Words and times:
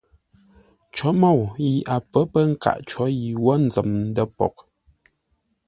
Cǒ 0.95 1.09
môu 1.21 1.39
yi 1.65 1.71
a 1.95 1.95
pə̌ 2.11 2.21
pə 2.31 2.41
nkâʼ 2.51 2.79
có 2.89 3.03
yi 3.19 3.29
ə́ 3.35 3.39
wə́ 3.43 3.55
nzəm 3.65 3.87
ndə̂ 4.09 4.25
poghʼ. 4.35 4.57